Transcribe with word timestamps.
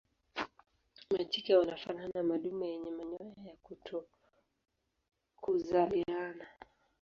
Majike 1.11 1.55
wanafanana 1.55 2.09
na 2.15 2.23
madume 2.23 2.69
yenye 2.69 2.91
manyoya 2.91 3.35
ya 3.45 3.55
kutokuzaliana. 3.63 6.47